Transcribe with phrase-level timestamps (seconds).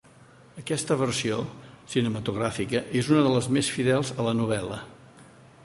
[0.61, 1.35] Aquesta versió
[1.95, 4.81] cinematogràfica és una de les més fidels a la novel·la.